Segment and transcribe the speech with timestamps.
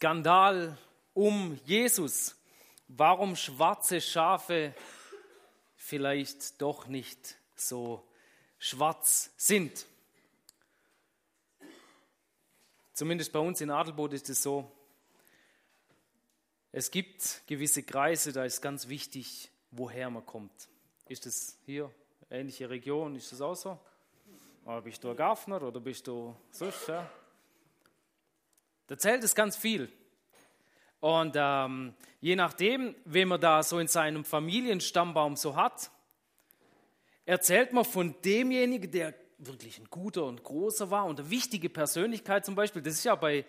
[0.00, 0.78] Skandal
[1.12, 2.34] um Jesus.
[2.88, 4.74] Warum schwarze Schafe
[5.76, 8.02] vielleicht doch nicht so
[8.58, 9.84] schwarz sind.
[12.94, 14.72] Zumindest bei uns in Adelboot ist es so,
[16.72, 20.70] es gibt gewisse Kreise, da ist ganz wichtig, woher man kommt.
[21.08, 21.90] Ist es hier,
[22.30, 23.78] ähnliche Region, ist das auch so?
[24.64, 26.88] Oder bist du ein Gaffner oder bist du sonst?
[26.88, 27.06] Ja?
[28.90, 29.88] Da zählt es ganz viel.
[30.98, 35.92] Und ähm, je nachdem, wen man da so in seinem Familienstammbaum so hat,
[37.24, 42.44] erzählt man von demjenigen, der wirklich ein guter und großer war und eine wichtige Persönlichkeit
[42.44, 42.82] zum Beispiel.
[42.82, 43.44] Das ist ja bei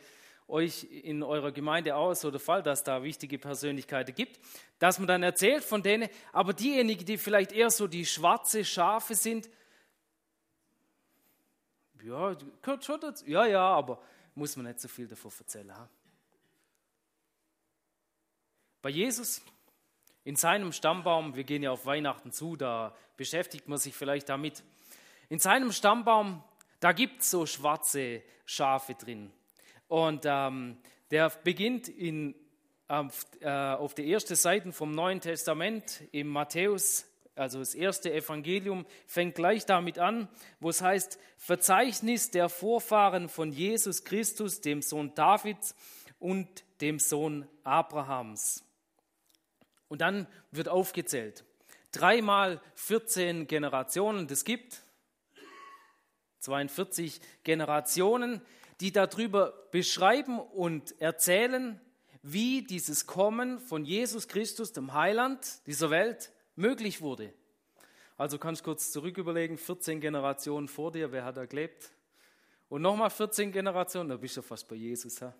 [0.47, 4.39] euch in eurer Gemeinde auch so der Fall, dass da wichtige Persönlichkeiten gibt,
[4.77, 9.15] dass man dann erzählt von denen, aber diejenigen, die vielleicht eher so die schwarze Schafe
[9.15, 9.49] sind,
[12.03, 13.25] ja, gehört schon dazu.
[13.27, 14.03] Ja, ja, aber
[14.35, 15.75] muss man nicht so viel davon erzählen.
[15.75, 15.89] Ha?
[18.81, 19.41] Bei Jesus,
[20.23, 24.63] in seinem Stammbaum, wir gehen ja auf Weihnachten zu, da beschäftigt man sich vielleicht damit.
[25.29, 26.43] In seinem Stammbaum,
[26.79, 29.31] da gibt es so schwarze Schafe drin.
[29.87, 30.77] Und ähm,
[31.11, 32.35] der beginnt in,
[32.87, 38.85] auf, äh, auf der ersten Seite vom Neuen Testament im Matthäus, also das erste Evangelium,
[39.07, 40.27] fängt gleich damit an,
[40.59, 45.75] wo es heißt, Verzeichnis der Vorfahren von Jesus Christus, dem Sohn Davids
[46.19, 46.47] und
[46.81, 48.63] dem Sohn Abrahams.
[49.87, 51.43] Und dann wird aufgezählt.
[51.91, 54.81] Dreimal 14 Generationen, das gibt
[56.39, 58.41] 42 Generationen,
[58.79, 61.79] die darüber beschreiben und erzählen,
[62.23, 67.33] wie dieses Kommen von Jesus Christus, dem Heiland dieser Welt, möglich wurde.
[68.17, 71.91] Also kannst du kurz zurück überlegen, 14 Generationen vor dir, wer hat da gelebt?
[72.69, 75.19] Und nochmal 14 Generationen, da bist du fast bei Jesus.
[75.19, 75.33] Ja?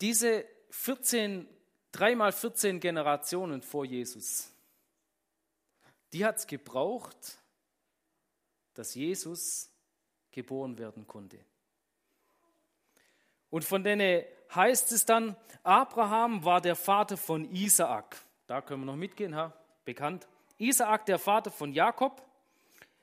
[0.00, 1.46] Diese 14,
[1.92, 4.50] dreimal 14 Generationen vor Jesus,
[6.12, 7.38] die hat es gebraucht,
[8.74, 9.70] dass Jesus
[10.30, 11.38] geboren werden konnte.
[13.50, 18.16] Und von denen heißt es dann, Abraham war der Vater von Isaak.
[18.46, 19.52] Da können wir noch mitgehen, ha?
[19.84, 20.26] bekannt.
[20.58, 22.22] Isaak der Vater von Jakob,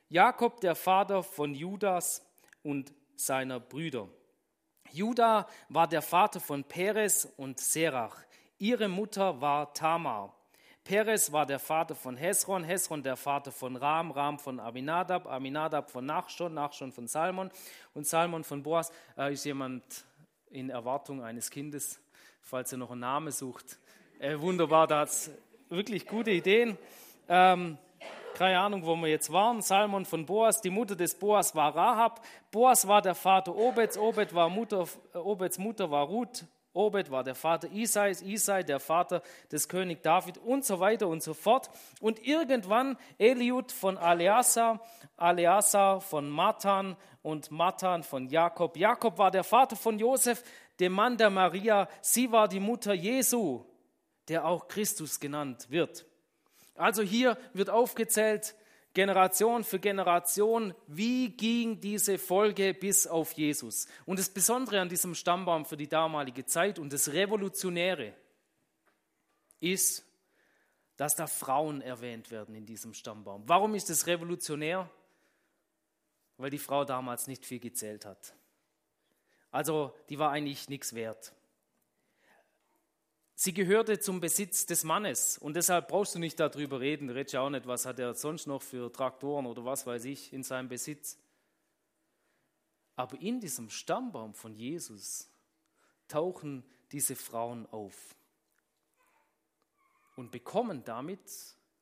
[0.09, 2.25] Jakob der Vater von Judas
[2.63, 4.07] und seiner Brüder.
[4.91, 8.17] Juda war der Vater von Perez und Serach.
[8.57, 10.35] Ihre Mutter war Tamar.
[10.83, 15.91] Perez war der Vater von Hesron, Hesron der Vater von Ram, Ram von Aminadab, Aminadab
[15.91, 17.51] von Nachschon, Nachschon von Salmon
[17.93, 18.91] und Salmon von Boas.
[19.15, 19.83] Äh, ist jemand
[20.51, 21.99] in Erwartung eines Kindes,
[22.41, 23.79] falls er noch einen Namen sucht?
[24.19, 25.31] Äh, wunderbar, da hat es
[25.69, 26.77] wirklich gute Ideen.
[27.27, 27.77] Ähm,
[28.33, 32.25] keine Ahnung, wo wir jetzt waren, Salmon von Boas, die Mutter des Boas war Rahab,
[32.51, 37.35] Boas war der Vater Obeds, Obed war Mutter, Obeds Mutter war Ruth, Obed war der
[37.35, 39.21] Vater Isais, Isai der Vater
[39.51, 41.69] des König David und so weiter und so fort.
[41.99, 44.79] Und irgendwann Eliud von Aleasa,
[45.17, 48.77] Aleasa von Matan und Matan von Jakob.
[48.77, 50.43] Jakob war der Vater von Josef,
[50.79, 51.89] dem Mann der Maria.
[52.01, 53.65] Sie war die Mutter Jesu,
[54.29, 56.05] der auch Christus genannt wird.
[56.75, 58.55] Also hier wird aufgezählt,
[58.93, 63.87] Generation für Generation, wie ging diese Folge bis auf Jesus.
[64.05, 68.13] Und das Besondere an diesem Stammbaum für die damalige Zeit und das Revolutionäre
[69.61, 70.05] ist,
[70.97, 73.43] dass da Frauen erwähnt werden in diesem Stammbaum.
[73.47, 74.89] Warum ist es revolutionär?
[76.37, 78.33] Weil die Frau damals nicht viel gezählt hat.
[79.51, 81.33] Also die war eigentlich nichts wert.
[83.43, 87.09] Sie gehörte zum Besitz des Mannes und deshalb brauchst du nicht darüber reden.
[87.09, 90.31] Redest ja auch nicht, was hat er sonst noch für Traktoren oder was weiß ich
[90.31, 91.17] in seinem Besitz.
[92.95, 95.27] Aber in diesem Stammbaum von Jesus
[96.07, 97.95] tauchen diese Frauen auf
[100.15, 101.27] und bekommen damit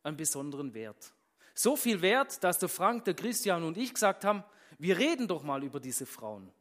[0.03, 1.11] einen besonderen Wert.
[1.55, 4.45] So viel Wert, dass der Frank, der Christian und ich gesagt haben,
[4.77, 6.53] wir reden doch mal über diese Frauen.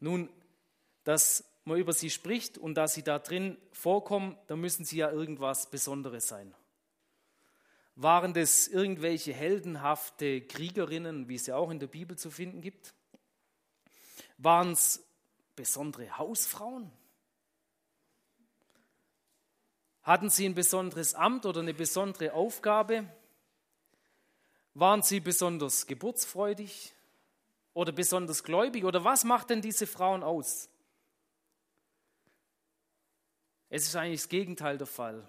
[0.00, 0.30] Nun,
[1.04, 5.10] das man über sie spricht und da sie da drin vorkommen, dann müssen sie ja
[5.10, 6.54] irgendwas Besonderes sein.
[7.94, 12.94] Waren das irgendwelche heldenhafte Kriegerinnen, wie es ja auch in der Bibel zu finden gibt?
[14.36, 15.04] Waren es
[15.56, 16.92] besondere Hausfrauen?
[20.02, 23.04] Hatten sie ein besonderes Amt oder eine besondere Aufgabe?
[24.74, 26.94] Waren sie besonders geburtsfreudig
[27.74, 28.84] oder besonders gläubig?
[28.84, 30.70] Oder was macht denn diese Frauen aus?
[33.70, 35.26] Es ist eigentlich das Gegenteil der Fall.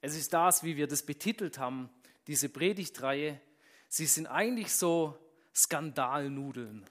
[0.00, 1.90] Es ist das, wie wir das betitelt haben,
[2.26, 3.40] diese Predigtreihe.
[3.88, 5.18] Sie sind eigentlich so
[5.54, 6.84] Skandalnudeln.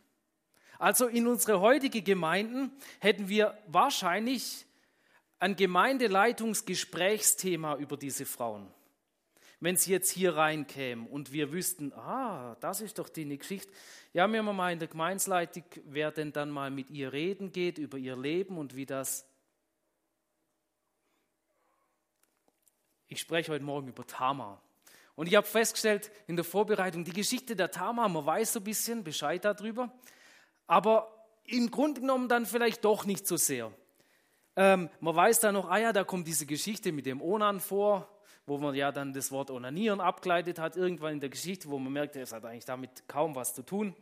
[0.79, 4.65] Also in unsere heutige Gemeinden hätten wir wahrscheinlich
[5.39, 8.67] ein Gemeindeleitungsgesprächsthema über diese Frauen.
[9.59, 13.71] Wenn sie jetzt hier reinkämen und wir wüssten, ah, das ist doch die Geschichte.
[14.11, 17.97] Ja, mir mal in der Gemeinsleitung, wer denn dann mal mit ihr reden geht über
[17.97, 19.25] ihr Leben und wie das.
[23.07, 24.61] Ich spreche heute Morgen über Tamar.
[25.15, 28.63] Und ich habe festgestellt in der Vorbereitung, die Geschichte der Tamar, man weiß so ein
[28.63, 29.91] bisschen Bescheid darüber,
[30.65, 31.13] aber
[31.45, 33.71] im Grunde genommen dann vielleicht doch nicht so sehr.
[34.55, 38.07] Ähm, man weiß dann noch, ah ja, da kommt diese Geschichte mit dem Onan vor,
[38.45, 41.93] wo man ja dann das Wort Onanieren abgeleitet hat, irgendwann in der Geschichte, wo man
[41.93, 43.95] merkt, es hat eigentlich damit kaum was zu tun.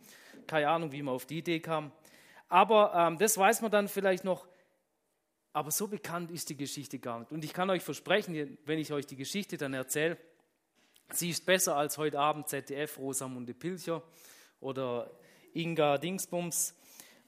[0.47, 1.91] Keine Ahnung, wie man auf die Idee kam.
[2.49, 4.47] Aber ähm, das weiß man dann vielleicht noch.
[5.53, 7.31] Aber so bekannt ist die Geschichte gar nicht.
[7.31, 10.17] Und ich kann euch versprechen, wenn ich euch die Geschichte dann erzähle,
[11.13, 14.01] Sie ist besser als heute Abend ZDF Rosamunde Pilcher
[14.61, 15.11] oder
[15.53, 16.73] Inga Dingsbums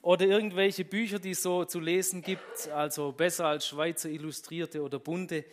[0.01, 4.99] oder irgendwelche Bücher, die es so zu lesen gibt, also besser als Schweizer Illustrierte oder
[4.99, 5.43] Bunte.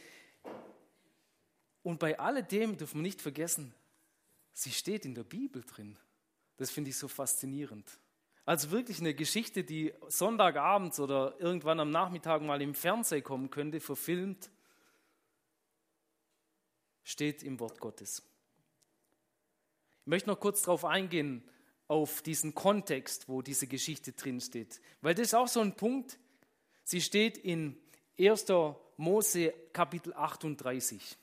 [1.82, 3.74] Und bei alledem dürfen wir nicht vergessen,
[4.52, 5.98] sie steht in der Bibel drin.
[6.56, 7.98] Das finde ich so faszinierend.
[8.46, 13.80] Also wirklich eine Geschichte, die Sonntagabends oder irgendwann am Nachmittag mal im Fernsehen kommen könnte,
[13.80, 14.50] verfilmt
[17.10, 18.22] steht im Wort Gottes.
[20.02, 21.42] Ich möchte noch kurz darauf eingehen,
[21.88, 24.80] auf diesen Kontext, wo diese Geschichte drin steht.
[25.00, 26.20] Weil das ist auch so ein Punkt.
[26.84, 27.76] Sie steht in
[28.18, 28.46] 1.
[28.96, 31.16] Mose Kapitel 38.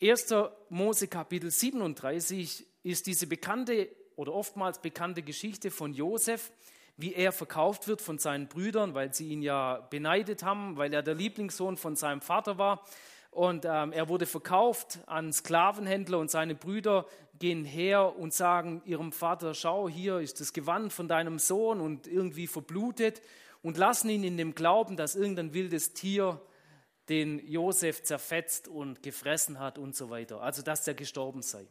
[0.00, 0.34] 1.
[0.68, 6.52] Mose Kapitel 37 ist diese bekannte oder oftmals bekannte Geschichte von Josef,
[6.96, 11.02] wie er verkauft wird von seinen Brüdern, weil sie ihn ja beneidet haben, weil er
[11.02, 12.84] der Lieblingssohn von seinem Vater war.
[13.30, 17.06] Und ähm, er wurde verkauft an Sklavenhändler und seine Brüder
[17.40, 22.06] gehen her und sagen ihrem Vater, schau, hier ist das Gewand von deinem Sohn und
[22.06, 23.22] irgendwie verblutet
[23.60, 26.40] und lassen ihn in dem Glauben, dass irgendein wildes Tier
[27.08, 30.40] den Josef zerfetzt und gefressen hat und so weiter.
[30.40, 31.66] Also, dass er gestorben sei.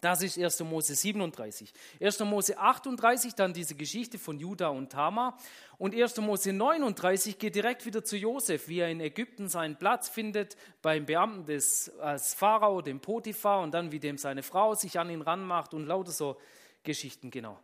[0.00, 0.60] Das ist 1.
[0.60, 1.72] Mose 37.
[2.00, 2.20] 1.
[2.20, 5.38] Mose 38, dann diese Geschichte von Judah und Tamar.
[5.78, 6.18] Und 1.
[6.18, 11.06] Mose 39 geht direkt wieder zu Josef, wie er in Ägypten seinen Platz findet beim
[11.06, 15.22] Beamten des als Pharao, dem Potiphar, und dann wie dem seine Frau sich an ihn
[15.22, 16.40] ranmacht und lauter so
[16.82, 17.58] Geschichten, genau.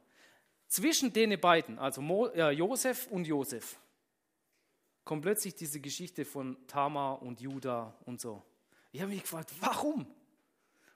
[0.69, 3.76] Zwischen den beiden, also Mo, äh, Josef und Josef,
[5.05, 8.43] kommt plötzlich diese Geschichte von Tamar und Judah und so.
[8.93, 10.06] Ich habe mich gefragt, warum?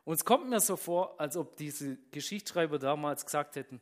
[0.04, 3.80] Und es kommt mir so vor, als ob diese Geschichtsschreiber damals gesagt hätten,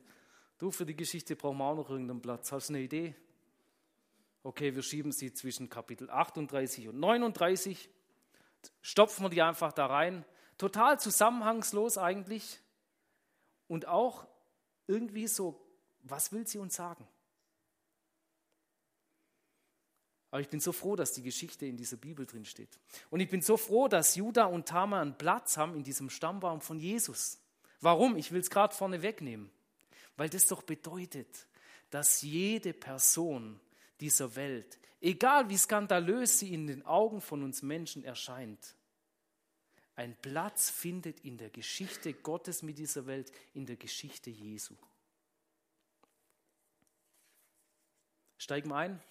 [0.59, 2.53] du, für die Geschichte brauchen wir auch noch irgendeinen Platz.
[2.53, 3.17] Hast du eine Idee?
[4.45, 7.91] Okay, wir schieben sie zwischen Kapitel 38 und 39,
[8.81, 10.25] stopfen wir die einfach da rein.
[10.59, 12.61] Total zusammenhangslos eigentlich.
[13.69, 14.27] Und auch
[14.87, 15.61] irgendwie so,
[16.03, 17.07] was will sie uns sagen?
[20.33, 22.81] Aber ich bin so froh, dass die Geschichte in dieser Bibel drin steht.
[23.11, 26.63] Und ich bin so froh, dass Judah und Tamar einen Platz haben in diesem Stammbaum
[26.63, 27.39] von Jesus.
[27.83, 28.17] Warum?
[28.17, 29.51] Ich will es gerade vorne wegnehmen.
[30.17, 31.47] Weil das doch bedeutet,
[31.91, 33.61] dass jede Person
[34.01, 38.75] dieser Welt, egal wie skandalös sie in den Augen von uns Menschen erscheint,
[39.97, 44.77] einen Platz findet in der Geschichte Gottes mit dieser Welt, in der Geschichte Jesu.
[48.39, 49.03] Steigen wir ein.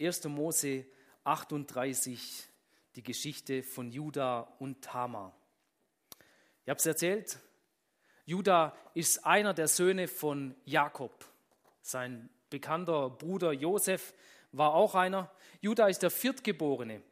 [0.00, 0.24] 1.
[0.24, 0.86] Mose
[1.24, 2.48] 38,
[2.96, 5.36] die Geschichte von Juda und Tamar.
[6.64, 7.38] Ich habe es erzählt,
[8.24, 11.24] Juda ist einer der Söhne von Jakob.
[11.82, 14.14] Sein bekannter Bruder Josef
[14.52, 15.30] war auch einer.
[15.60, 17.02] Juda ist der Viertgeborene.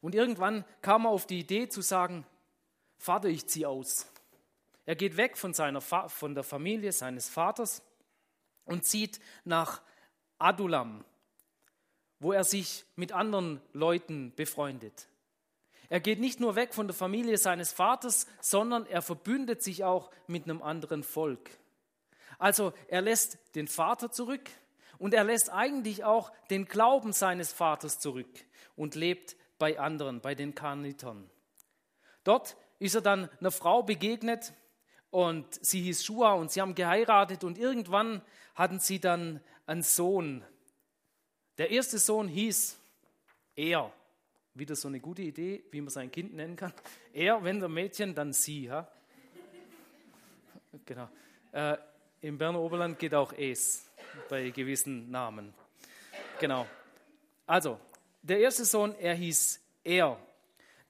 [0.00, 2.26] Und irgendwann kam er auf die Idee zu sagen,
[2.98, 4.10] Vater, ich ziehe aus.
[4.84, 7.82] Er geht weg von, seiner, von der Familie seines Vaters
[8.64, 9.82] und zieht nach
[10.42, 11.04] Adulam,
[12.18, 15.08] wo er sich mit anderen Leuten befreundet.
[15.88, 20.10] Er geht nicht nur weg von der Familie seines Vaters, sondern er verbündet sich auch
[20.26, 21.50] mit einem anderen Volk.
[22.38, 24.48] Also er lässt den Vater zurück
[24.98, 28.30] und er lässt eigentlich auch den Glauben seines Vaters zurück
[28.74, 31.30] und lebt bei anderen, bei den Karnitern.
[32.24, 34.54] Dort ist er dann einer Frau begegnet
[35.10, 38.22] und sie hieß Shua und sie haben geheiratet und irgendwann
[38.54, 40.44] hatten sie dann einen Sohn.
[41.58, 42.78] Der erste Sohn hieß
[43.56, 43.92] er.
[44.54, 46.74] Wieder so eine gute Idee, wie man sein Kind nennen kann.
[47.12, 48.64] Er, wenn der Mädchen, dann sie.
[48.64, 48.86] Ja?
[50.84, 51.08] Genau.
[51.52, 51.76] Äh,
[52.20, 53.90] Im Berner Oberland geht auch es
[54.28, 55.54] bei gewissen Namen.
[56.38, 56.66] Genau.
[57.46, 57.78] Also,
[58.20, 60.18] der erste Sohn, er hieß er.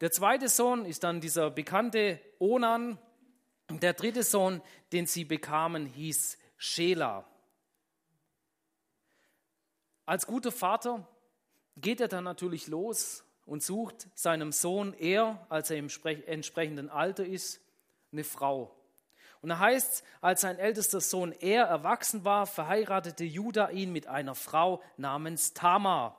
[0.00, 2.98] Der zweite Sohn ist dann dieser bekannte Onan,
[3.70, 4.60] Der dritte Sohn,
[4.92, 7.24] den sie bekamen, hieß Schela.
[10.06, 11.06] Als guter Vater
[11.76, 15.88] geht er dann natürlich los und sucht seinem Sohn, er, als er im
[16.26, 17.60] entsprechenden Alter ist,
[18.12, 18.74] eine Frau.
[19.40, 24.06] Und da heißt es, als sein ältester Sohn er erwachsen war, verheiratete Judah ihn mit
[24.06, 26.18] einer Frau namens Tamar.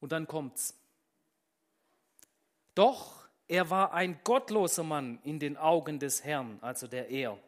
[0.00, 0.76] Und dann kommt's.
[2.74, 7.38] Doch er war ein gottloser Mann in den Augen des Herrn, also der er.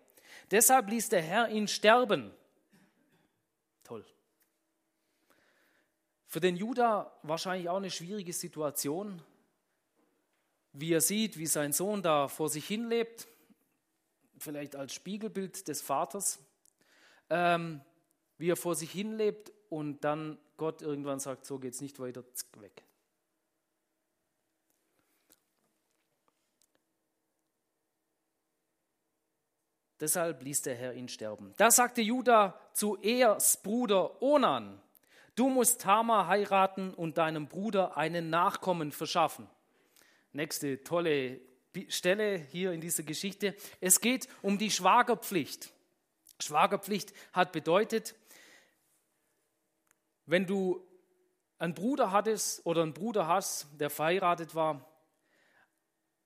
[0.50, 2.32] Deshalb ließ der Herr ihn sterben.
[6.34, 9.22] Für den Judah wahrscheinlich auch eine schwierige Situation,
[10.72, 13.28] wie er sieht, wie sein Sohn da vor sich hin lebt,
[14.38, 16.40] vielleicht als Spiegelbild des Vaters,
[17.30, 17.82] ähm,
[18.36, 22.00] wie er vor sich hin lebt und dann Gott irgendwann sagt, so geht es nicht
[22.00, 22.24] weiter,
[22.58, 22.82] weg.
[30.00, 31.54] Deshalb ließ der Herr ihn sterben.
[31.58, 34.80] Da sagte Judah zu Ehrs Bruder Onan,
[35.34, 39.48] du musst Tamar heiraten und deinem Bruder einen Nachkommen verschaffen.
[40.32, 41.40] Nächste tolle
[41.88, 43.54] Stelle hier in dieser Geschichte.
[43.80, 45.72] Es geht um die Schwagerpflicht.
[46.40, 48.14] Schwagerpflicht hat bedeutet,
[50.26, 50.86] wenn du
[51.58, 54.88] einen Bruder hattest oder einen Bruder hast, der verheiratet war,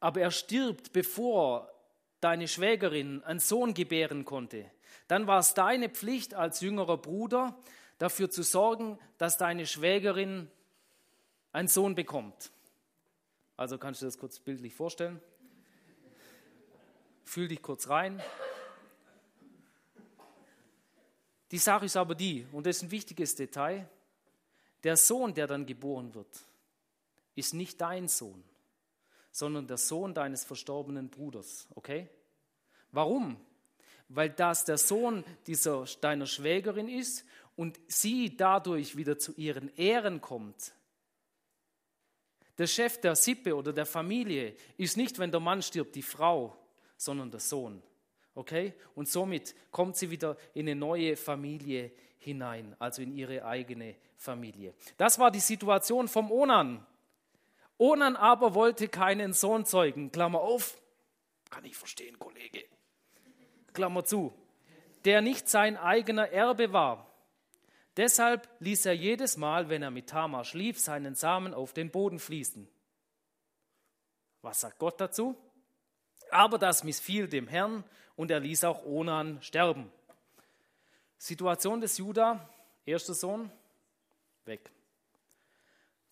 [0.01, 1.73] aber er stirbt, bevor
[2.21, 4.71] deine Schwägerin einen Sohn gebären konnte,
[5.07, 7.59] dann war es deine Pflicht als jüngerer Bruder,
[7.99, 10.51] dafür zu sorgen, dass deine Schwägerin
[11.53, 12.51] einen Sohn bekommt.
[13.57, 15.21] Also kannst du das kurz bildlich vorstellen?
[17.25, 18.23] Fühl dich kurz rein.
[21.51, 23.89] Die Sache ist aber die, und das ist ein wichtiges Detail,
[24.85, 26.39] der Sohn, der dann geboren wird,
[27.35, 28.45] ist nicht dein Sohn
[29.39, 31.69] sondern der Sohn deines verstorbenen Bruders.
[31.75, 32.09] Okay?
[32.91, 33.37] Warum?
[34.09, 37.25] Weil das der Sohn dieser, deiner Schwägerin ist
[37.59, 40.73] und sie dadurch wieder zu ihren Ehren kommt.
[42.57, 46.57] Der Chef der Sippe oder der Familie ist nicht, wenn der Mann stirbt, die Frau,
[46.97, 47.83] sondern der Sohn.
[48.37, 48.75] Okay?
[48.95, 54.73] Und somit kommt sie wieder in eine neue Familie hinein, also in ihre eigene Familie.
[54.97, 56.87] Das war die Situation vom Onan.
[57.77, 60.13] Onan aber wollte keinen Sohn zeugen.
[60.13, 60.81] Klammer auf.
[61.51, 62.63] Kann ich verstehen, Kollege.
[63.73, 64.33] Klammer zu.
[65.05, 67.08] Der nicht sein eigener Erbe war.
[67.99, 72.21] Deshalb ließ er jedes Mal, wenn er mit Tamar schlief, seinen Samen auf den Boden
[72.21, 72.69] fließen.
[74.41, 75.37] Was sagt Gott dazu?
[76.31, 77.83] Aber das missfiel dem Herrn
[78.15, 79.91] und er ließ auch Onan sterben.
[81.17, 82.49] Situation des Judah,
[82.87, 83.51] erster Sohn,
[84.45, 84.71] weg.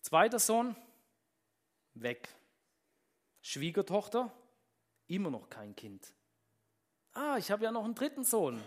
[0.01, 0.75] Zweiter Sohn,
[1.93, 2.27] weg.
[3.41, 4.29] Schwiegertochter,
[5.07, 6.11] immer noch kein Kind.
[7.13, 8.61] Ah, ich habe ja noch einen dritten Sohn.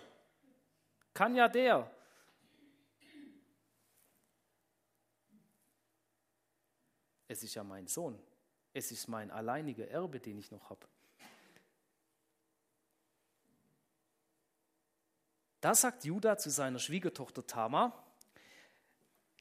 [1.12, 1.90] Kann ja der.
[7.30, 8.18] Es ist ja mein Sohn.
[8.74, 10.84] Es ist mein alleiniger Erbe, den ich noch habe.
[15.60, 18.04] Da sagt Judah zu seiner Schwiegertochter Tamar,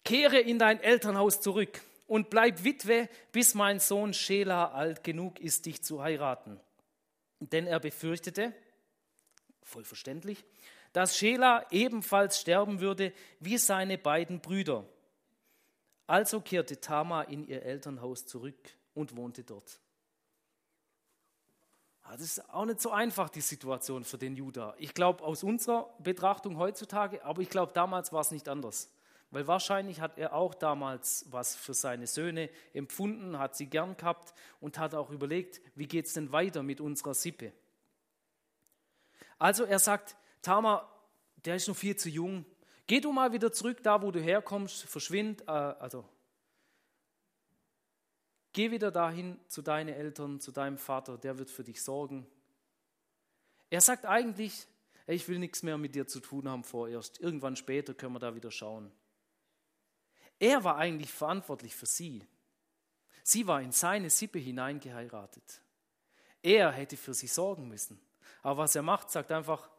[0.03, 5.65] kehre in dein Elternhaus zurück und bleib Witwe, bis mein Sohn Schela alt genug ist,
[5.65, 6.59] dich zu heiraten.
[7.39, 8.53] Denn er befürchtete,
[9.63, 10.45] voll verständlich,
[10.93, 14.85] dass Schela ebenfalls sterben würde wie seine beiden Brüder.
[16.09, 18.57] Also kehrte Tama in ihr Elternhaus zurück
[18.95, 19.79] und wohnte dort.
[22.01, 24.73] Ah, das ist auch nicht so einfach, die Situation für den Judah.
[24.79, 28.91] Ich glaube, aus unserer Betrachtung heutzutage, aber ich glaube, damals war es nicht anders.
[29.29, 34.33] Weil wahrscheinlich hat er auch damals was für seine Söhne empfunden, hat sie gern gehabt
[34.59, 37.53] und hat auch überlegt, wie geht es denn weiter mit unserer Sippe.
[39.37, 40.91] Also er sagt, Tama,
[41.45, 42.45] der ist noch viel zu jung.
[42.89, 46.09] Geh du mal wieder zurück, da wo du herkommst, verschwind, äh, also
[48.51, 52.25] geh wieder dahin zu deinen Eltern, zu deinem Vater, der wird für dich sorgen.
[53.69, 54.65] Er sagt eigentlich,
[55.05, 57.19] ich will nichts mehr mit dir zu tun haben vorerst.
[57.19, 58.91] Irgendwann später können wir da wieder schauen.
[60.39, 62.25] Er war eigentlich verantwortlich für sie.
[63.23, 65.61] Sie war in seine Sippe hineingeheiratet.
[66.41, 68.01] Er hätte für sie sorgen müssen.
[68.41, 69.69] Aber was er macht, sagt einfach,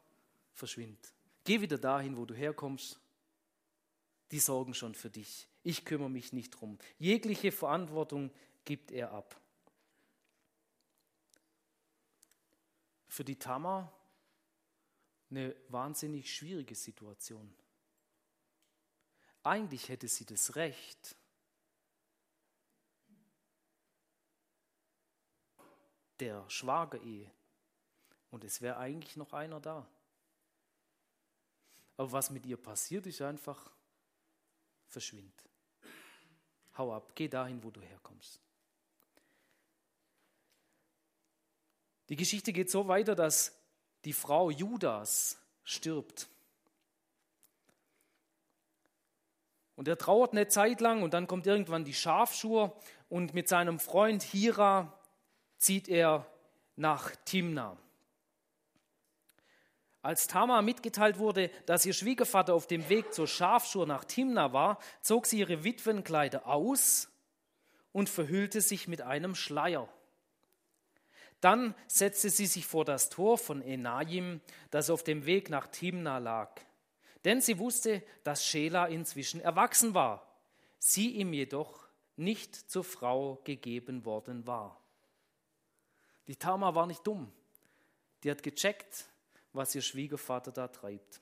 [0.53, 1.13] verschwind.
[1.43, 2.99] Geh wieder dahin, wo du herkommst.
[4.31, 5.47] Die sorgen schon für dich.
[5.63, 6.77] Ich kümmere mich nicht drum.
[6.97, 8.31] Jegliche Verantwortung
[8.63, 9.39] gibt er ab.
[13.07, 13.91] Für die Tamar
[15.29, 17.53] eine wahnsinnig schwierige Situation.
[19.43, 21.15] Eigentlich hätte sie das Recht,
[26.19, 27.31] der Schwagerehe
[28.29, 29.87] und es wäre eigentlich noch einer da.
[32.01, 33.69] Aber was mit ihr passiert, ist einfach
[34.87, 35.35] verschwind.
[36.75, 38.41] Hau ab, geh dahin, wo du herkommst.
[42.09, 43.55] Die Geschichte geht so weiter, dass
[44.03, 46.27] die Frau Judas stirbt.
[49.75, 52.75] Und er trauert eine Zeit lang und dann kommt irgendwann die Schafschur
[53.09, 54.99] und mit seinem Freund Hira
[55.59, 56.25] zieht er
[56.75, 57.77] nach Timna.
[60.01, 64.79] Als Tamar mitgeteilt wurde, dass ihr Schwiegervater auf dem Weg zur Schafschur nach Timna war,
[65.01, 67.09] zog sie ihre Witwenkleider aus
[67.91, 69.87] und verhüllte sich mit einem Schleier.
[71.39, 76.17] Dann setzte sie sich vor das Tor von Enajim, das auf dem Weg nach Timna
[76.17, 76.59] lag.
[77.25, 80.25] Denn sie wusste, dass Schela inzwischen erwachsen war,
[80.79, 84.79] sie ihm jedoch nicht zur Frau gegeben worden war.
[86.27, 87.31] Die Tamar war nicht dumm.
[88.23, 89.05] Die hat gecheckt,
[89.53, 91.21] was ihr Schwiegervater da treibt.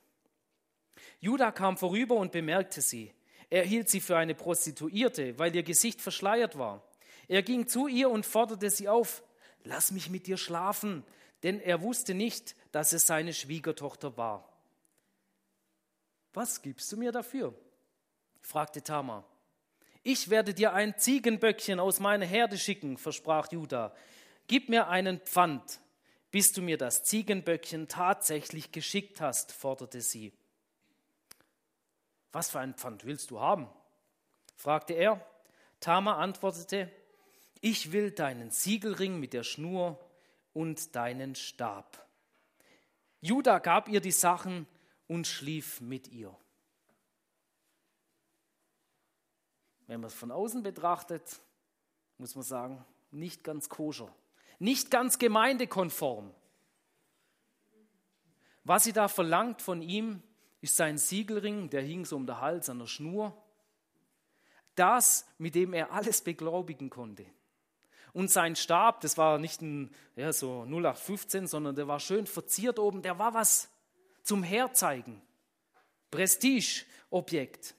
[1.19, 3.13] Judah kam vorüber und bemerkte sie.
[3.49, 6.83] Er hielt sie für eine Prostituierte, weil ihr Gesicht verschleiert war.
[7.27, 9.23] Er ging zu ihr und forderte sie auf,
[9.63, 11.03] lass mich mit dir schlafen,
[11.43, 14.51] denn er wusste nicht, dass es seine Schwiegertochter war.
[16.33, 17.53] Was gibst du mir dafür?
[18.41, 19.25] fragte Tamar.
[20.03, 23.93] Ich werde dir ein Ziegenböckchen aus meiner Herde schicken, versprach Judah.
[24.47, 25.79] Gib mir einen Pfand
[26.31, 30.31] bis du mir das Ziegenböckchen tatsächlich geschickt hast, forderte sie.
[32.31, 33.67] Was für ein Pfand willst du haben?
[34.55, 35.25] fragte er.
[35.79, 36.91] Tama antwortete,
[37.61, 39.99] ich will deinen Siegelring mit der Schnur
[40.53, 42.07] und deinen Stab.
[43.21, 44.67] Judah gab ihr die Sachen
[45.07, 46.35] und schlief mit ihr.
[49.87, 51.41] Wenn man es von außen betrachtet,
[52.17, 54.13] muss man sagen, nicht ganz koscher
[54.59, 56.33] nicht ganz gemeindekonform.
[58.63, 60.21] Was sie da verlangt von ihm,
[60.61, 63.35] ist sein Siegelring, der hing so um den Hals an der Schnur.
[64.75, 67.25] Das, mit dem er alles beglaubigen konnte.
[68.13, 72.79] Und sein Stab, das war nicht ein ja, so 0815, sondern der war schön verziert
[72.79, 73.69] oben, der war was
[74.23, 75.21] zum Herzeigen.
[76.11, 77.75] Prestigeobjekt.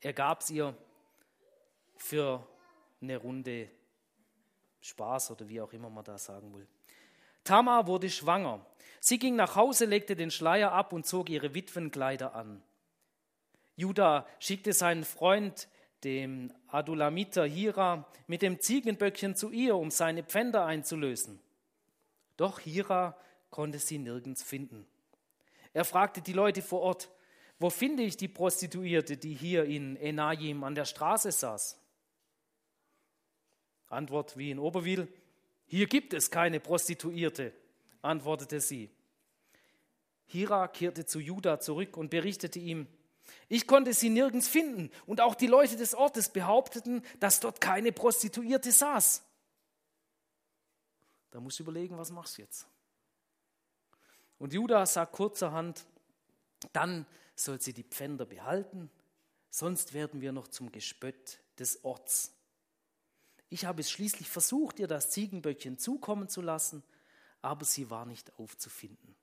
[0.00, 0.76] Er gab es ihr
[1.96, 2.46] für
[3.00, 3.70] eine Runde
[4.86, 6.66] Spaß oder wie auch immer man da sagen will.
[7.44, 8.64] Tamar wurde schwanger.
[9.00, 12.62] Sie ging nach Hause, legte den Schleier ab und zog ihre Witwenkleider an.
[13.76, 15.68] Judah schickte seinen Freund,
[16.02, 21.40] dem Adulamiter Hira, mit dem Ziegenböckchen zu ihr, um seine Pfänder einzulösen.
[22.36, 23.16] Doch Hira
[23.50, 24.86] konnte sie nirgends finden.
[25.72, 27.10] Er fragte die Leute vor Ort,
[27.58, 31.80] wo finde ich die Prostituierte, die hier in Enajim an der Straße saß?
[33.88, 35.08] Antwort wie in Oberwil,
[35.66, 37.52] hier gibt es keine Prostituierte,
[38.02, 38.90] antwortete sie.
[40.26, 42.86] Hira kehrte zu Juda zurück und berichtete ihm,
[43.48, 47.92] ich konnte sie nirgends finden und auch die Leute des Ortes behaupteten, dass dort keine
[47.92, 49.22] Prostituierte saß.
[51.30, 52.66] Da musst du überlegen, was machst du jetzt?
[54.38, 55.86] Und Judah sagt kurzerhand,
[56.72, 58.90] dann soll sie die Pfänder behalten,
[59.50, 62.35] sonst werden wir noch zum Gespött des Orts.
[63.48, 66.82] Ich habe es schließlich versucht, ihr das Ziegenböckchen zukommen zu lassen,
[67.42, 69.14] aber sie war nicht aufzufinden.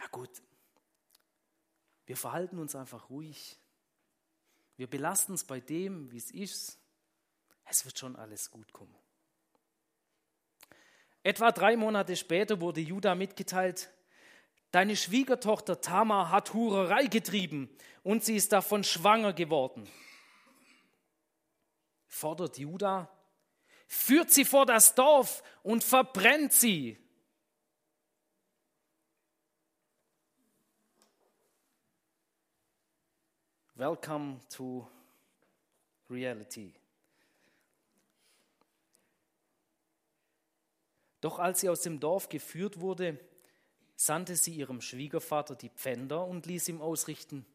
[0.00, 0.42] Ja gut,
[2.06, 3.58] wir verhalten uns einfach ruhig.
[4.76, 6.78] Wir belasten es bei dem, wie es ist.
[7.64, 8.94] Es wird schon alles gut kommen.
[11.22, 13.92] Etwa drei Monate später wurde Judah mitgeteilt,
[14.72, 17.70] deine Schwiegertochter Tamar hat Hurerei getrieben
[18.02, 19.88] und sie ist davon schwanger geworden
[22.12, 23.10] fordert Judah,
[23.88, 26.98] führt sie vor das Dorf und verbrennt sie.
[33.74, 34.86] Welcome to
[36.10, 36.74] reality.
[41.22, 43.18] Doch als sie aus dem Dorf geführt wurde,
[43.96, 47.46] sandte sie ihrem Schwiegervater die Pfänder und ließ ihm ausrichten,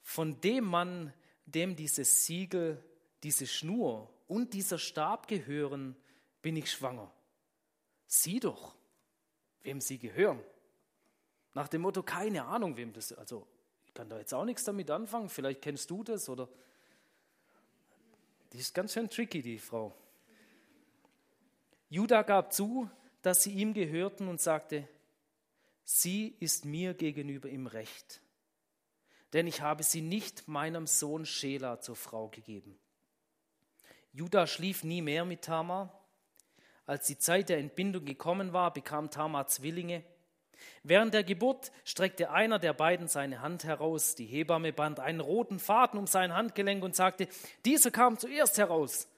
[0.00, 1.12] von dem Mann,
[1.46, 2.82] dem dieses Siegel
[3.24, 5.96] diese Schnur und dieser Stab gehören,
[6.42, 7.10] bin ich schwanger.
[8.06, 8.76] Sieh doch,
[9.62, 10.40] wem sie gehören.
[11.54, 13.46] Nach dem Motto, keine Ahnung, wem das, also
[13.86, 16.48] ich kann da jetzt auch nichts damit anfangen, vielleicht kennst du das oder.
[18.52, 19.94] Die ist ganz schön tricky, die Frau.
[21.88, 22.90] Judah gab zu,
[23.22, 24.86] dass sie ihm gehörten und sagte,
[25.84, 28.20] sie ist mir gegenüber im Recht,
[29.32, 32.78] denn ich habe sie nicht meinem Sohn Schela zur Frau gegeben.
[34.14, 35.92] Judah schlief nie mehr mit Tamar.
[36.86, 40.04] Als die Zeit der Entbindung gekommen war, bekam Tamar Zwillinge.
[40.84, 44.14] Während der Geburt streckte einer der beiden seine Hand heraus.
[44.14, 47.26] Die Hebamme band einen roten Faden um sein Handgelenk und sagte,
[47.64, 49.08] dieser kam zuerst heraus.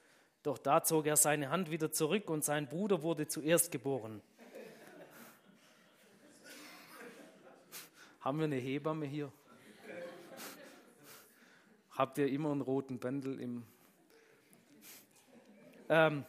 [0.41, 4.23] Doch da zog er seine Hand wieder zurück und sein Bruder wurde zuerst geboren.
[8.21, 9.31] Haben wir eine Hebamme hier?
[11.91, 13.63] Habt ihr immer einen roten Bändel im.
[15.89, 16.25] Ähm,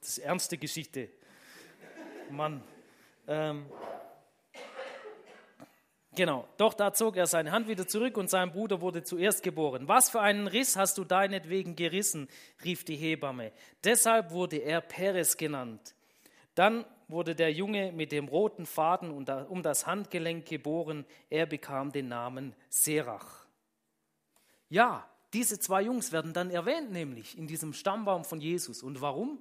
[0.00, 1.08] das ist ernste Geschichte.
[2.30, 2.62] Mann.
[3.28, 3.66] Ähm,
[6.14, 9.86] genau, doch da zog er seine Hand wieder zurück und sein Bruder wurde zuerst geboren.
[9.86, 12.28] Was für einen Riss hast du deinetwegen gerissen,
[12.64, 13.52] rief die Hebamme.
[13.84, 15.94] Deshalb wurde er Peres genannt.
[16.54, 21.06] Dann wurde der Junge mit dem roten Faden um das Handgelenk geboren.
[21.30, 23.46] Er bekam den Namen Serach.
[24.68, 28.82] Ja, diese zwei Jungs werden dann erwähnt, nämlich in diesem Stammbaum von Jesus.
[28.82, 29.40] Und warum?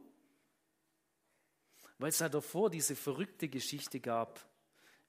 [1.98, 4.40] Weil es da davor diese verrückte Geschichte gab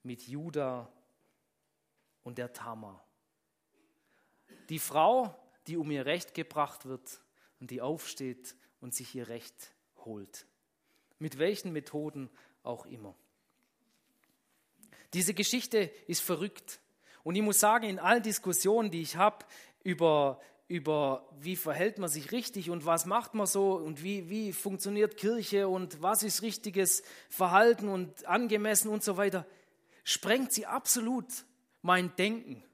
[0.03, 0.93] mit Judah
[2.25, 3.07] und der Tamar.
[4.69, 5.35] Die Frau,
[5.67, 7.21] die um ihr Recht gebracht wird
[7.61, 9.73] und die aufsteht und sich ihr Recht
[10.05, 10.47] holt.
[11.19, 12.29] Mit welchen Methoden
[12.63, 13.15] auch immer.
[15.15, 16.81] Diese Geschichte ist verrückt.
[17.23, 19.45] Und ich muss sagen, in allen Diskussionen, die ich habe
[19.85, 20.41] über,
[20.73, 25.19] über wie verhält man sich richtig und was macht man so und wie, wie funktioniert
[25.19, 29.47] Kirche und was ist richtiges Verhalten und angemessen und so weiter,
[30.03, 31.27] sprengt sie absolut
[31.83, 32.65] mein Denken.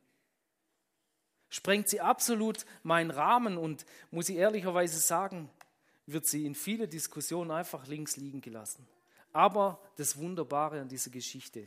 [1.49, 5.51] Sprengt sie absolut meinen Rahmen und muss ich ehrlicherweise sagen,
[6.07, 8.87] wird sie in viele Diskussionen einfach links liegen gelassen.
[9.33, 11.67] Aber das Wunderbare an dieser Geschichte,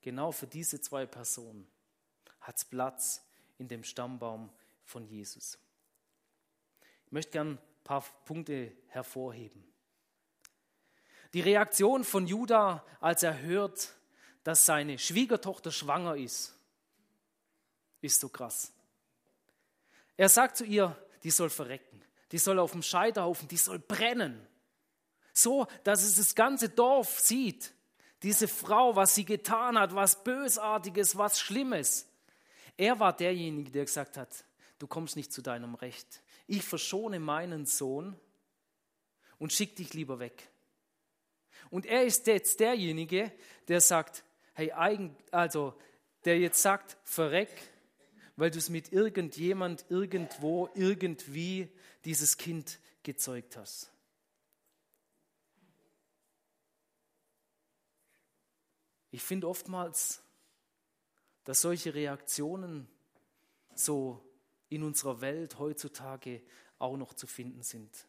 [0.00, 1.66] genau für diese zwei Personen
[2.40, 3.20] hat es Platz
[3.58, 4.50] in dem Stammbaum
[4.88, 5.58] von Jesus.
[7.06, 9.64] Ich möchte gern ein paar Punkte hervorheben.
[11.34, 13.94] Die Reaktion von Judah, als er hört,
[14.44, 16.54] dass seine Schwiegertochter schwanger ist,
[18.00, 18.72] ist so krass.
[20.16, 24.48] Er sagt zu ihr, die soll verrecken, die soll auf dem Scheiterhaufen, die soll brennen
[25.38, 27.72] so dass es das ganze Dorf sieht.
[28.22, 32.06] Diese Frau, was sie getan hat, was Bösartiges, was Schlimmes.
[32.76, 34.44] Er war derjenige, der gesagt hat,
[34.78, 36.22] du kommst nicht zu deinem Recht.
[36.46, 38.18] Ich verschone meinen Sohn
[39.38, 40.48] und schick dich lieber weg.
[41.70, 43.32] Und er ist jetzt derjenige,
[43.68, 44.72] der sagt, hey,
[45.30, 45.74] also
[46.24, 47.50] der jetzt sagt, verreck,
[48.36, 51.68] weil du es mit irgendjemand, irgendwo, irgendwie
[52.04, 53.90] dieses Kind gezeugt hast.
[59.10, 60.22] Ich finde oftmals,
[61.44, 62.88] dass solche Reaktionen
[63.74, 64.22] so
[64.68, 66.42] in unserer Welt heutzutage
[66.78, 68.06] auch noch zu finden sind.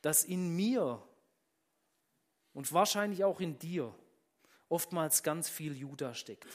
[0.00, 1.02] Dass in mir
[2.54, 3.94] und wahrscheinlich auch in dir
[4.68, 6.46] oftmals ganz viel Juda steckt.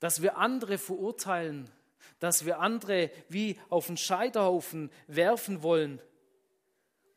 [0.00, 1.70] Dass wir andere verurteilen,
[2.18, 6.00] dass wir andere wie auf den Scheiterhaufen werfen wollen,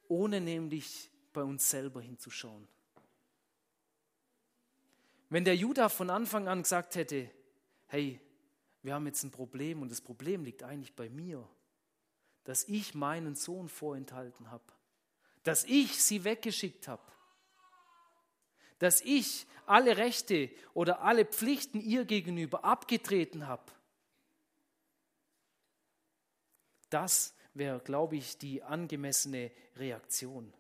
[0.08, 2.68] ohne nämlich bei uns selber hinzuschauen.
[5.30, 7.30] Wenn der Judah von Anfang an gesagt hätte,
[7.89, 8.19] hey,
[8.82, 11.47] wir haben jetzt ein Problem und das Problem liegt eigentlich bei mir,
[12.45, 14.63] dass ich meinen Sohn vorenthalten habe,
[15.43, 17.04] dass ich sie weggeschickt habe,
[18.80, 23.71] dass ich alle Rechte oder alle Pflichten ihr gegenüber abgetreten habe.
[26.89, 30.54] Das wäre, glaube ich, die angemessene Reaktion.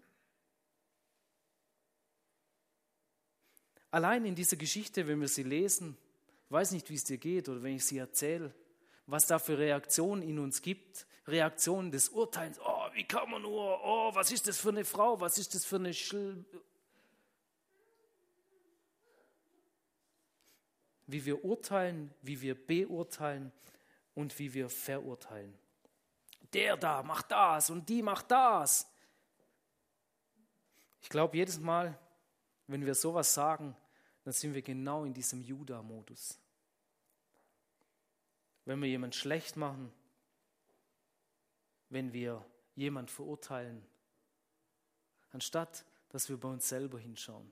[3.91, 5.97] Allein in dieser Geschichte, wenn wir sie lesen,
[6.49, 8.53] weiß nicht, wie es dir geht oder wenn ich sie erzähle,
[9.05, 13.79] was da für Reaktionen in uns gibt, Reaktionen des Urteils, oh, wie kann man nur,
[13.83, 16.43] oh, was ist das für eine Frau, was ist das für eine Schl?
[21.07, 23.51] Wie wir urteilen, wie wir beurteilen
[24.13, 25.57] und wie wir verurteilen.
[26.53, 28.87] Der da macht das und die macht das.
[31.01, 31.97] Ich glaube, jedes Mal,
[32.67, 33.75] wenn wir sowas sagen,
[34.29, 36.37] dann sind wir genau in diesem Juda-Modus.
[38.63, 39.91] Wenn wir jemand schlecht machen,
[41.89, 43.83] wenn wir jemand verurteilen,
[45.31, 47.51] anstatt dass wir bei uns selber hinschauen.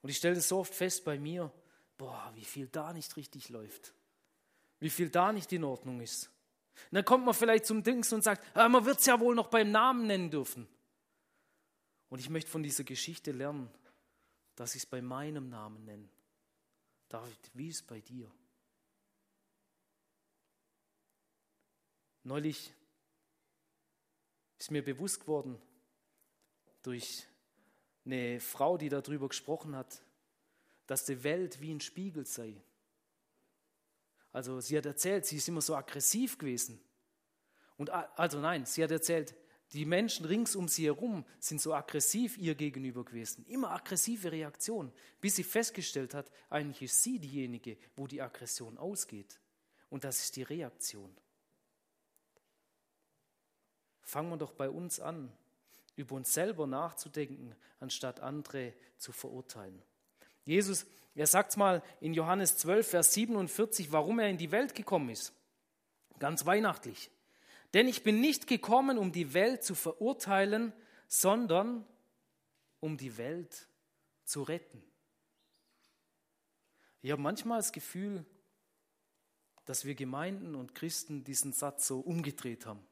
[0.00, 1.52] Und ich stelle das so oft fest bei mir,
[1.98, 3.92] boah, wie viel da nicht richtig läuft,
[4.80, 6.30] wie viel da nicht in Ordnung ist.
[6.90, 9.34] Und dann kommt man vielleicht zum Dings und sagt, ah, man wird es ja wohl
[9.34, 10.66] noch beim Namen nennen dürfen.
[12.08, 13.70] Und ich möchte von dieser Geschichte lernen,
[14.58, 16.08] dass ich es bei meinem Namen nenne.
[17.08, 18.28] David, wie ist bei dir?
[22.24, 22.74] Neulich
[24.58, 25.62] ist mir bewusst geworden
[26.82, 27.24] durch
[28.04, 30.02] eine Frau, die darüber gesprochen hat,
[30.88, 32.60] dass die Welt wie ein Spiegel sei.
[34.32, 36.80] Also sie hat erzählt, sie ist immer so aggressiv gewesen.
[37.76, 39.36] Und also nein, sie hat erzählt,
[39.72, 43.44] die Menschen rings um sie herum sind so aggressiv ihr gegenüber gewesen.
[43.46, 49.38] Immer aggressive Reaktionen, bis sie festgestellt hat, eigentlich ist sie diejenige, wo die Aggression ausgeht.
[49.90, 51.14] Und das ist die Reaktion.
[54.00, 55.30] Fangen wir doch bei uns an,
[55.96, 59.82] über uns selber nachzudenken, anstatt andere zu verurteilen.
[60.44, 65.10] Jesus, er sagt mal in Johannes 12, Vers 47, warum er in die Welt gekommen
[65.10, 65.34] ist.
[66.18, 67.10] Ganz weihnachtlich.
[67.74, 70.72] Denn ich bin nicht gekommen, um die Welt zu verurteilen,
[71.06, 71.86] sondern
[72.80, 73.68] um die Welt
[74.24, 74.82] zu retten.
[77.02, 78.24] Ich habe manchmal das Gefühl,
[79.64, 82.86] dass wir Gemeinden und Christen diesen Satz so umgedreht haben.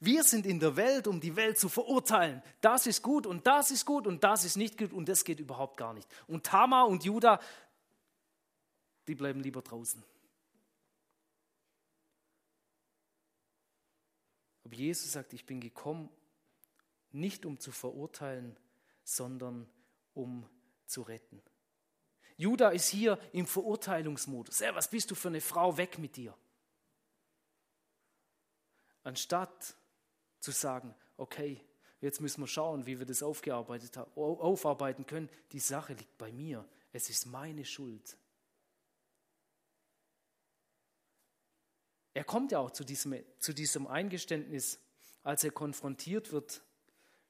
[0.00, 2.42] Wir sind in der Welt, um die Welt zu verurteilen.
[2.60, 5.40] Das ist gut und das ist gut und das ist nicht gut und das geht
[5.40, 6.08] überhaupt gar nicht.
[6.26, 7.40] Und Tamar und Judah,
[9.06, 10.02] die bleiben lieber draußen.
[14.66, 16.10] Aber Jesus sagt, ich bin gekommen,
[17.12, 18.58] nicht um zu verurteilen,
[19.04, 19.70] sondern
[20.12, 20.44] um
[20.86, 21.40] zu retten.
[22.36, 24.60] Judah ist hier im Verurteilungsmodus.
[24.60, 25.76] Hey, was bist du für eine Frau?
[25.76, 26.36] Weg mit dir.
[29.04, 29.76] Anstatt
[30.40, 31.60] zu sagen, okay,
[32.00, 35.30] jetzt müssen wir schauen, wie wir das aufgearbeitet aufarbeiten können.
[35.52, 36.68] Die Sache liegt bei mir.
[36.92, 38.16] Es ist meine Schuld.
[42.16, 44.80] Er kommt ja auch zu diesem, zu diesem Eingeständnis,
[45.22, 46.62] als er konfrontiert wird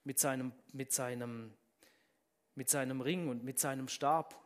[0.05, 1.53] mit seinem, mit, seinem,
[2.55, 4.41] mit seinem Ring und mit seinem Stab.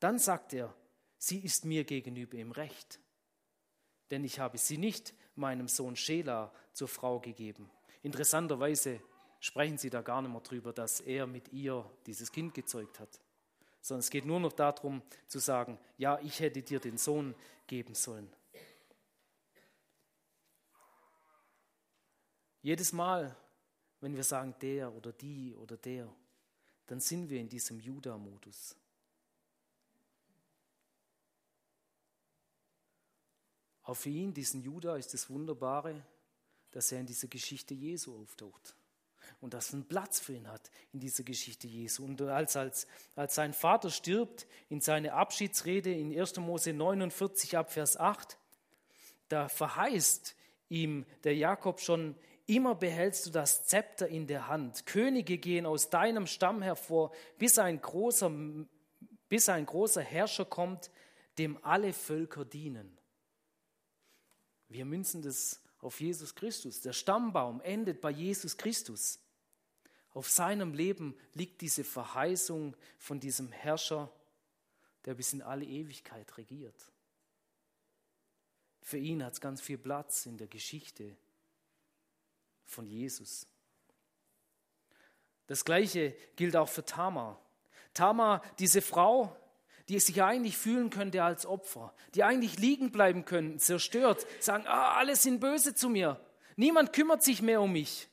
[0.00, 0.74] Dann sagt er,
[1.18, 2.98] sie ist mir gegenüber im Recht,
[4.10, 7.70] denn ich habe sie nicht meinem Sohn Schela zur Frau gegeben.
[8.00, 9.02] Interessanterweise
[9.38, 13.20] sprechen sie da gar nicht mehr drüber, dass er mit ihr dieses Kind gezeugt hat,
[13.82, 17.34] sondern es geht nur noch darum zu sagen, ja, ich hätte dir den Sohn
[17.66, 18.34] geben sollen.
[22.64, 23.36] Jedes Mal,
[24.00, 26.10] wenn wir sagen der oder die oder der,
[26.86, 28.74] dann sind wir in diesem Juda-Modus.
[33.82, 36.06] Auch für ihn, diesen Judah, ist das Wunderbare,
[36.70, 38.74] dass er in dieser Geschichte Jesu auftaucht.
[39.42, 42.02] Und dass einen Platz für ihn hat in dieser Geschichte Jesu.
[42.02, 46.38] Und als, als, als sein Vater stirbt, in seine Abschiedsrede in 1.
[46.38, 48.38] Mose 49 ab Vers 8,
[49.28, 50.34] da verheißt
[50.70, 54.86] ihm der Jakob schon, immer behältst du das Zepter in der Hand.
[54.86, 58.30] Könige gehen aus deinem Stamm hervor, bis ein großer,
[59.28, 60.90] bis ein großer Herrscher kommt,
[61.38, 62.98] dem alle Völker dienen.
[64.68, 66.80] Wir münzen das auf Jesus Christus.
[66.80, 69.20] Der Stammbaum endet bei Jesus Christus.
[70.10, 74.12] Auf seinem Leben liegt diese Verheißung von diesem Herrscher,
[75.04, 76.92] der bis in alle Ewigkeit regiert.
[78.80, 81.16] Für ihn hat es ganz viel Platz in der Geschichte
[82.64, 83.46] von Jesus.
[85.46, 87.40] Das gleiche gilt auch für Tamar.
[87.92, 89.36] Tamar, diese Frau,
[89.88, 94.94] die sich eigentlich fühlen könnte als Opfer, die eigentlich liegen bleiben können, zerstört, sagen, ah,
[94.94, 96.18] alle sind böse zu mir,
[96.56, 98.08] niemand kümmert sich mehr um mich.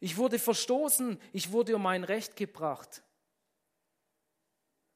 [0.00, 3.02] Ich wurde verstoßen, ich wurde um mein Recht gebracht.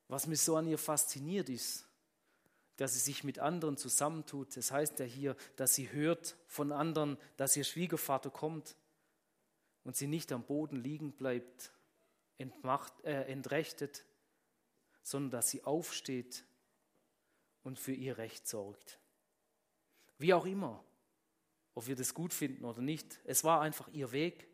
[0.08, 1.86] Was mich so an ihr fasziniert ist,
[2.76, 4.56] dass sie sich mit anderen zusammentut.
[4.56, 8.76] Das heißt ja hier, dass sie hört von anderen, dass ihr Schwiegervater kommt
[9.84, 11.72] und sie nicht am Boden liegen bleibt,
[12.38, 14.04] entmacht, äh, entrechtet,
[15.02, 16.44] sondern dass sie aufsteht
[17.62, 18.98] und für ihr Recht sorgt.
[20.18, 20.84] Wie auch immer,
[21.74, 24.48] ob wir das gut finden oder nicht, es war einfach ihr Weg.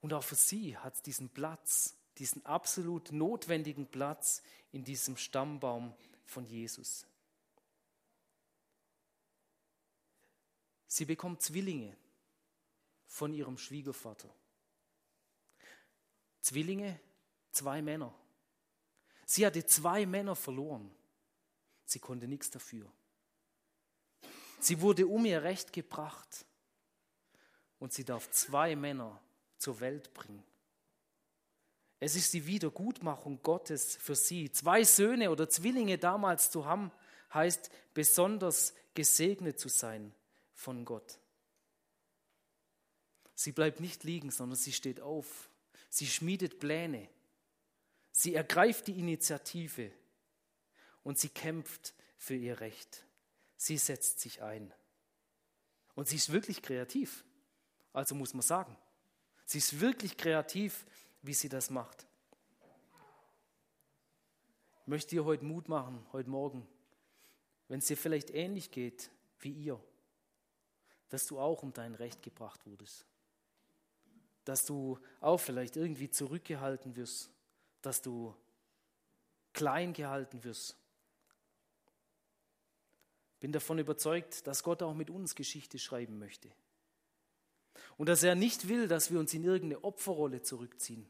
[0.00, 4.42] Und auch für sie hat es diesen Platz, diesen absolut notwendigen Platz
[4.72, 5.94] in diesem Stammbaum
[6.24, 7.06] von Jesus.
[10.86, 11.96] Sie bekommt Zwillinge
[13.10, 14.32] von ihrem Schwiegervater.
[16.40, 16.98] Zwillinge,
[17.50, 18.14] zwei Männer.
[19.26, 20.90] Sie hatte zwei Männer verloren.
[21.84, 22.90] Sie konnte nichts dafür.
[24.60, 26.46] Sie wurde um ihr Recht gebracht
[27.80, 29.20] und sie darf zwei Männer
[29.58, 30.44] zur Welt bringen.
[31.98, 34.52] Es ist die Wiedergutmachung Gottes für sie.
[34.52, 36.92] Zwei Söhne oder Zwillinge damals zu haben,
[37.34, 40.14] heißt besonders gesegnet zu sein
[40.54, 41.19] von Gott.
[43.40, 45.48] Sie bleibt nicht liegen, sondern sie steht auf.
[45.88, 47.08] Sie schmiedet Pläne.
[48.12, 49.90] Sie ergreift die Initiative
[51.04, 53.02] und sie kämpft für ihr Recht.
[53.56, 54.70] Sie setzt sich ein.
[55.94, 57.24] Und sie ist wirklich kreativ.
[57.94, 58.76] Also muss man sagen,
[59.46, 60.84] sie ist wirklich kreativ,
[61.22, 62.06] wie sie das macht.
[64.82, 66.68] Ich möchte dir heute Mut machen, heute Morgen,
[67.68, 69.82] wenn es dir vielleicht ähnlich geht wie ihr,
[71.08, 73.06] dass du auch um dein Recht gebracht wurdest.
[74.50, 77.30] Dass du auch vielleicht irgendwie zurückgehalten wirst,
[77.82, 78.34] dass du
[79.52, 80.76] klein gehalten wirst.
[83.38, 86.50] Bin davon überzeugt, dass Gott auch mit uns Geschichte schreiben möchte.
[87.96, 91.08] Und dass er nicht will, dass wir uns in irgendeine Opferrolle zurückziehen.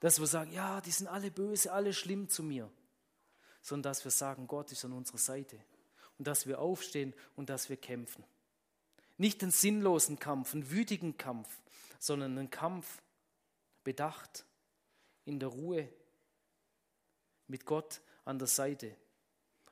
[0.00, 2.68] Dass wir sagen, ja, die sind alle böse, alle schlimm zu mir.
[3.62, 5.56] Sondern dass wir sagen, Gott ist an unserer Seite.
[6.18, 8.24] Und dass wir aufstehen und dass wir kämpfen.
[9.18, 11.48] Nicht einen sinnlosen Kampf, einen wütigen Kampf,
[11.98, 13.02] sondern einen Kampf
[13.84, 14.44] bedacht,
[15.24, 15.88] in der Ruhe,
[17.48, 18.96] mit Gott an der Seite.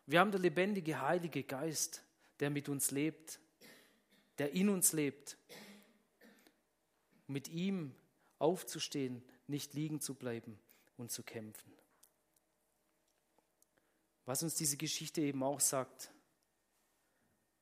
[0.06, 2.02] Wir haben der lebendige Heilige Geist,
[2.40, 3.38] der mit uns lebt,
[4.38, 5.36] der in uns lebt.
[7.26, 7.94] Mit ihm
[8.38, 10.58] aufzustehen, nicht liegen zu bleiben
[10.96, 11.72] und zu kämpfen.
[14.26, 16.10] Was uns diese Geschichte eben auch sagt,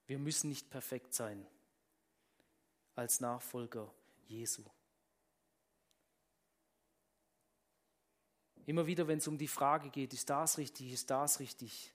[0.06, 1.46] wir müssen nicht perfekt sein
[2.94, 3.92] als Nachfolger
[4.26, 4.64] Jesu.
[8.66, 11.92] Immer wieder, wenn es um die Frage geht, ist das richtig, ist das richtig,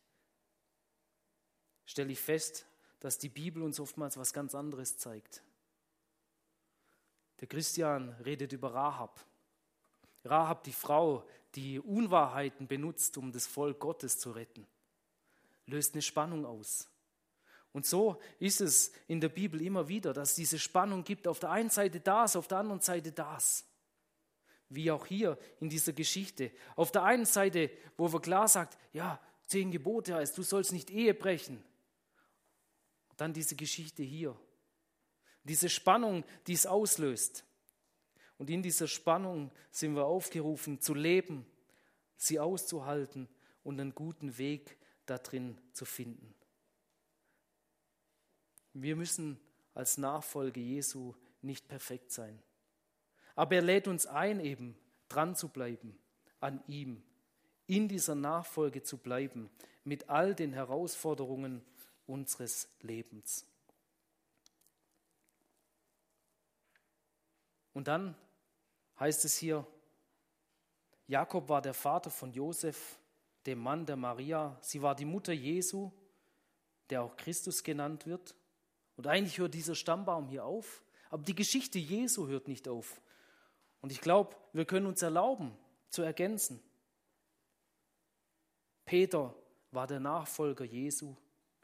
[1.86, 2.66] stelle ich fest,
[3.00, 5.42] dass die Bibel uns oftmals was ganz anderes zeigt.
[7.40, 9.24] Der Christian redet über Rahab.
[10.26, 14.68] Rahab, die Frau, die Unwahrheiten benutzt, um das Volk Gottes zu retten,
[15.68, 16.90] löst eine Spannung aus.
[17.74, 21.40] Und so ist es in der Bibel immer wieder, dass es diese Spannung gibt, auf
[21.40, 23.66] der einen Seite das, auf der anderen Seite das.
[24.70, 26.52] Wie auch hier in dieser Geschichte.
[26.76, 30.90] Auf der einen Seite, wo wir klar sagt, ja, zehn Gebote heißt, du sollst nicht
[30.90, 31.64] Ehe brechen.
[33.16, 34.38] Dann diese Geschichte hier.
[35.44, 37.46] Diese Spannung, die es auslöst.
[38.38, 41.46] Und in dieser Spannung sind wir aufgerufen zu leben,
[42.16, 43.28] sie auszuhalten
[43.64, 46.37] und einen guten Weg darin zu finden.
[48.82, 49.40] Wir müssen
[49.74, 52.42] als Nachfolge Jesu nicht perfekt sein.
[53.36, 54.78] Aber er lädt uns ein, eben
[55.10, 55.98] dran zu bleiben
[56.40, 57.04] an ihm,
[57.66, 59.50] in dieser Nachfolge zu bleiben,
[59.84, 61.64] mit all den Herausforderungen
[62.06, 63.46] unseres Lebens.
[67.74, 68.16] Und dann
[69.00, 69.66] heißt es hier,
[71.08, 73.00] Jakob war der Vater von Josef,
[73.46, 74.58] dem Mann der Maria.
[74.62, 75.92] Sie war die Mutter Jesu,
[76.90, 78.36] der auch Christus genannt wird.
[78.98, 83.00] Und eigentlich hört dieser Stammbaum hier auf, aber die Geschichte Jesu hört nicht auf.
[83.80, 85.56] Und ich glaube, wir können uns erlauben
[85.90, 86.62] zu ergänzen.
[88.84, 89.34] Peter
[89.72, 91.16] war der Nachfolger Jesu.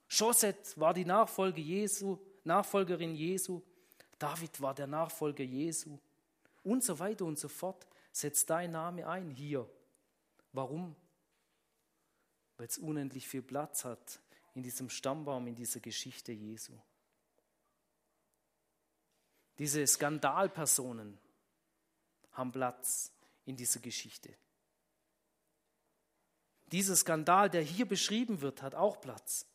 [0.10, 3.62] Josette war die Nachfolge Jesu, Nachfolgerin Jesu.
[4.19, 5.98] David war der Nachfolger Jesu.
[6.63, 7.88] Und so weiter und so fort.
[8.12, 9.67] Setz dein Name ein hier.
[10.52, 10.96] Warum?
[12.58, 14.22] Weil es unendlich viel Platz hat
[14.54, 16.74] in diesem Stammbaum, in dieser Geschichte Jesu.
[19.59, 21.17] Diese Skandalpersonen
[22.31, 23.11] haben Platz
[23.45, 24.33] in dieser Geschichte.
[26.71, 29.45] Dieser Skandal, der hier beschrieben wird, hat auch Platz.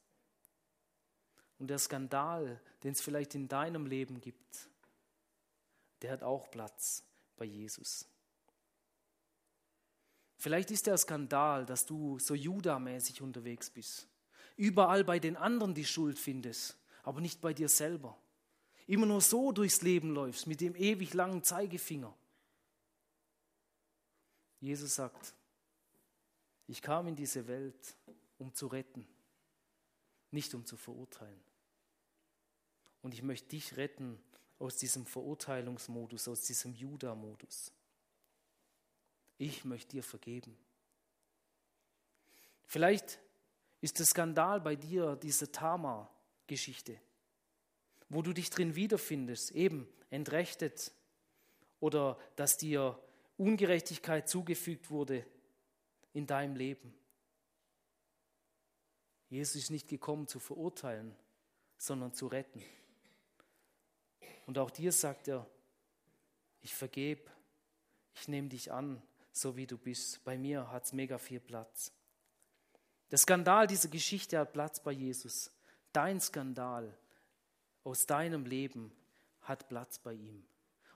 [1.58, 4.68] Und der Skandal, den es vielleicht in deinem Leben gibt,
[6.02, 7.02] der hat auch Platz
[7.36, 8.06] bei Jesus.
[10.36, 14.06] Vielleicht ist der Skandal, dass du so Judamäßig unterwegs bist.
[14.56, 18.16] Überall bei den anderen die Schuld findest, aber nicht bei dir selber
[18.88, 22.12] immer nur so durchs Leben läufst, mit dem ewig langen Zeigefinger.
[24.60, 25.34] Jesus sagt,
[26.66, 27.96] ich kam in diese Welt,
[28.38, 29.06] um zu retten,
[30.30, 31.40] nicht um zu verurteilen.
[33.02, 34.18] Und ich möchte dich retten
[34.58, 37.70] aus diesem Verurteilungsmodus, aus diesem Juda-Modus.
[39.36, 40.58] Ich möchte dir vergeben.
[42.66, 43.20] Vielleicht
[43.82, 46.98] ist der Skandal bei dir diese Tama-Geschichte
[48.08, 50.92] wo du dich drin wiederfindest, eben entrechtet
[51.80, 52.98] oder dass dir
[53.36, 55.24] Ungerechtigkeit zugefügt wurde
[56.12, 56.94] in deinem Leben.
[59.28, 61.14] Jesus ist nicht gekommen zu verurteilen,
[61.76, 62.62] sondern zu retten.
[64.46, 65.46] Und auch dir sagt er,
[66.62, 67.30] ich vergebe,
[68.14, 70.24] ich nehme dich an, so wie du bist.
[70.24, 71.92] Bei mir hat es mega viel Platz.
[73.10, 75.50] Der Skandal dieser Geschichte hat Platz bei Jesus.
[75.92, 76.96] Dein Skandal
[77.88, 78.92] aus deinem Leben
[79.40, 80.44] hat Platz bei ihm.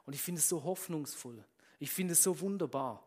[0.05, 1.43] Und ich finde es so hoffnungsvoll.
[1.79, 3.03] Ich finde es so wunderbar.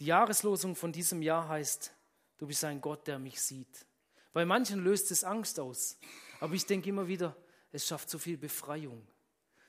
[0.00, 1.92] Die Jahreslosung von diesem Jahr heißt,
[2.38, 3.86] du bist ein Gott, der mich sieht.
[4.32, 5.98] Bei manchen löst es Angst aus.
[6.40, 7.36] Aber ich denke immer wieder,
[7.70, 9.06] es schafft so viel Befreiung,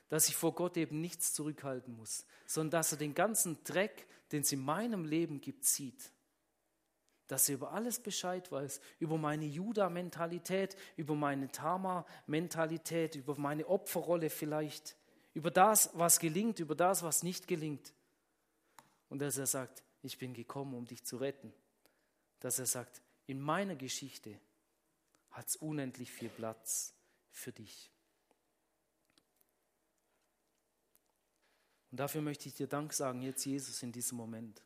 [0.08, 4.40] dass ich vor Gott eben nichts zurückhalten muss, sondern dass er den ganzen Dreck, den
[4.42, 6.10] es in meinem Leben gibt, sieht.
[7.26, 14.30] Dass er über alles Bescheid weiß, über meine Juda-Mentalität, über meine Tama-Mentalität, über meine Opferrolle
[14.30, 14.96] vielleicht,
[15.34, 17.92] über das, was gelingt, über das, was nicht gelingt.
[19.08, 21.52] Und dass er sagt, ich bin gekommen, um dich zu retten.
[22.40, 24.38] Dass er sagt, in meiner Geschichte
[25.30, 26.94] hat es unendlich viel Platz
[27.30, 27.90] für dich.
[31.90, 34.62] Und dafür möchte ich dir Dank sagen, jetzt Jesus, in diesem Moment,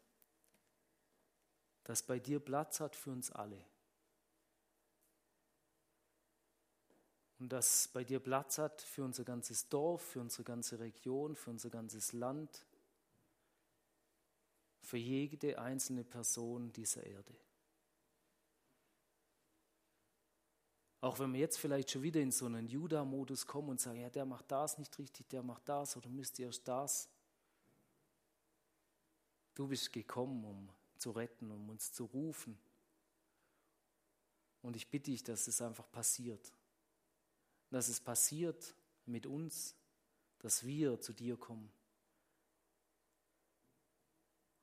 [1.90, 3.60] dass bei dir Platz hat für uns alle.
[7.40, 11.50] Und dass bei dir Platz hat für unser ganzes Dorf, für unsere ganze Region, für
[11.50, 12.64] unser ganzes Land,
[14.82, 17.34] für jede einzelne Person dieser Erde.
[21.00, 24.10] Auch wenn wir jetzt vielleicht schon wieder in so einen Judah-Modus kommen und sagen, ja,
[24.10, 27.08] der macht das nicht richtig, der macht das oder müsst ihr erst das.
[29.56, 32.58] Du bist gekommen, um zu retten, um uns zu rufen.
[34.62, 36.52] Und ich bitte dich, dass es einfach passiert.
[37.70, 38.74] Dass es passiert
[39.06, 39.74] mit uns,
[40.38, 41.72] dass wir zu dir kommen.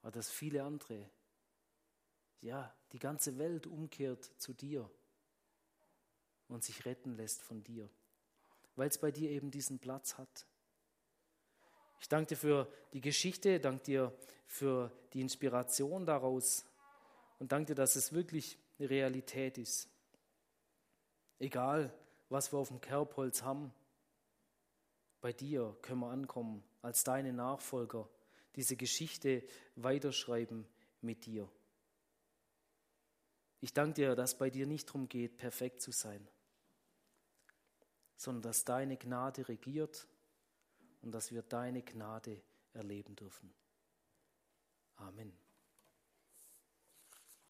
[0.02, 1.10] Aber dass viele andere,
[2.42, 4.90] ja, die ganze Welt umkehrt zu dir
[6.48, 7.90] und sich retten lässt von dir,
[8.76, 10.46] weil es bei dir eben diesen Platz hat.
[12.00, 16.66] Ich danke dir für die Geschichte, danke dir für die Inspiration daraus
[17.40, 19.90] und danke dir, dass es wirklich eine Realität ist.
[21.40, 21.94] Egal,
[22.30, 23.74] was wir auf dem Kerbholz haben,
[25.22, 28.08] bei dir können wir ankommen als deine Nachfolger,
[28.56, 29.44] diese Geschichte
[29.76, 30.68] weiterschreiben
[31.02, 31.50] mit dir.
[33.60, 36.28] Ich danke dir, dass bei dir nicht darum geht, perfekt zu sein,
[38.16, 40.08] sondern dass deine Gnade regiert
[41.02, 42.42] und dass wir deine Gnade
[42.74, 43.54] erleben dürfen.
[44.96, 45.47] Amen.